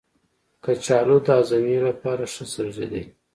[0.63, 3.03] کچالو د هاضمې لپاره ښه سبزی دی.